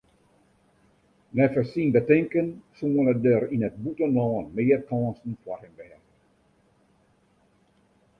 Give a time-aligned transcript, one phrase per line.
[1.35, 2.47] Neffens syn betinken
[2.79, 5.99] soene der yn it bûtenlân mear kânsen foar him wêze.